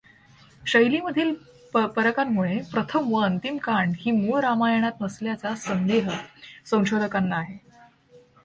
शैलीमधील 0.67 1.33
फरकांमुळे 1.73 2.57
प्रथम 2.71 3.13
व 3.13 3.21
अंतिम 3.21 3.57
कांड 3.57 3.93
ही 3.99 4.11
मूळ 4.11 4.39
रामायणात 4.39 5.01
नसल्याचा 5.01 5.55
संदेह 5.55 6.09
संशोधकांना 6.65 7.35
आहे. 7.35 7.57